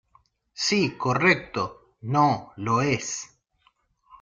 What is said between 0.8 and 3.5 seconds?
correcto. No, lo es.